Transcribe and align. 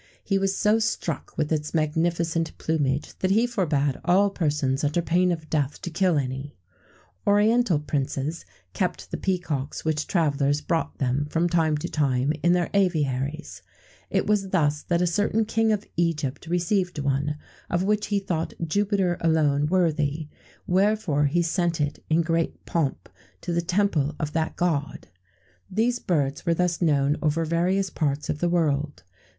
He 0.23 0.39
was 0.39 0.57
so 0.57 0.79
struck 0.79 1.37
with 1.37 1.51
its 1.51 1.75
magnificent 1.75 2.57
plumage 2.57 3.15
that 3.19 3.29
he 3.29 3.45
forbad 3.45 4.01
all 4.03 4.31
persons, 4.31 4.83
under 4.83 4.99
pain 4.99 5.31
of 5.31 5.47
death, 5.47 5.79
to 5.83 5.91
kill 5.91 6.17
any.[XVII 6.17 6.53
115] 7.25 7.31
Oriental 7.31 7.77
princes 7.81 8.43
kept 8.73 9.11
the 9.11 9.17
peacocks 9.17 9.85
which 9.85 10.07
travellers 10.07 10.59
brought 10.59 10.97
them, 10.97 11.27
from 11.29 11.47
time 11.47 11.77
to 11.77 11.87
time, 11.87 12.33
in 12.41 12.53
their 12.53 12.71
aviaries.[XVII 12.73 13.21
116] 14.09 14.17
It 14.17 14.25
was 14.25 14.49
thus[XVII 14.49 14.87
117] 14.89 14.89
that 14.89 15.01
a 15.03 15.05
certain 15.05 15.45
king 15.45 15.71
of 15.71 15.85
Egypt 15.95 16.47
received 16.47 16.97
one, 16.97 17.37
of 17.69 17.83
which 17.83 18.07
he 18.07 18.17
thought 18.19 18.55
Jupiter 18.65 19.17
alone 19.21 19.67
worthy; 19.67 20.29
wherefore 20.65 21.25
he 21.27 21.43
sent 21.43 21.79
it 21.79 22.03
in 22.09 22.21
great 22.23 22.65
pomp 22.65 23.07
to 23.41 23.53
the 23.53 23.61
temple 23.61 24.15
of 24.19 24.33
that 24.33 24.55
god.[XVII 24.55 25.11
118] 25.69 25.85
These 25.85 25.99
birds 25.99 26.43
were 26.43 26.55
thus 26.55 26.81
known 26.81 27.17
over 27.21 27.45
various 27.45 27.91
parts 27.91 28.29
of 28.31 28.39
the 28.39 28.49
world. 28.49 29.03